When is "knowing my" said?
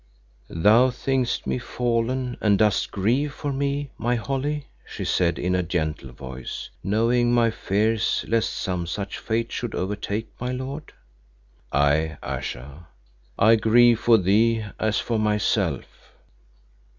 6.83-7.51